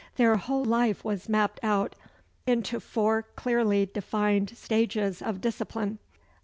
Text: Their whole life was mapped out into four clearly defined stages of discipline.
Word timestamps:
Their 0.15 0.35
whole 0.37 0.65
life 0.65 1.05
was 1.05 1.29
mapped 1.29 1.59
out 1.61 1.95
into 2.47 2.79
four 2.79 3.21
clearly 3.35 3.85
defined 3.85 4.49
stages 4.57 5.21
of 5.21 5.41
discipline. 5.41 5.99